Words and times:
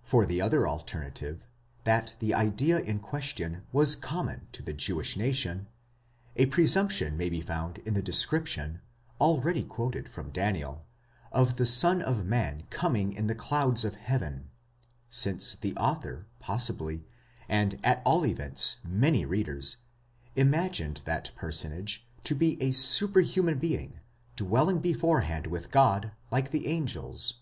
For 0.00 0.24
the 0.24 0.40
other 0.40 0.66
alternative, 0.66 1.46
that 1.84 2.14
the 2.20 2.32
idea 2.32 2.78
in 2.78 3.00
question 3.00 3.66
was 3.70 3.96
common 3.96 4.46
to 4.52 4.62
the 4.62 4.72
Jewish 4.72 5.14
nation, 5.14 5.66
a 6.36 6.46
presumption 6.46 7.18
may 7.18 7.28
be 7.28 7.42
found 7.42 7.76
in 7.84 7.92
the 7.92 8.00
description, 8.00 8.80
already 9.20 9.62
quoted 9.62 10.08
from 10.08 10.30
Daniel, 10.30 10.86
of 11.32 11.58
the 11.58 11.66
Son 11.66 12.00
of 12.00 12.24
man 12.24 12.62
coming 12.70 13.12
in 13.12 13.26
the 13.26 13.34
clouds 13.34 13.84
of 13.84 13.96
heaven, 13.96 14.48
since 15.10 15.54
the 15.54 15.76
author, 15.76 16.24
possibly, 16.40 17.04
and, 17.46 17.78
at 17.84 18.00
all 18.06 18.24
events, 18.24 18.78
many 18.82 19.26
readers, 19.26 19.76
imagined 20.34 21.02
that 21.04 21.30
personage 21.36 22.06
to 22.24 22.34
be 22.34 22.56
a 22.62 22.72
superhuman 22.72 23.58
being, 23.58 24.00
dwelling 24.34 24.78
beforehand 24.78 25.46
with 25.46 25.70
God, 25.70 26.12
like 26.30 26.52
the 26.52 26.68
angels. 26.68 27.40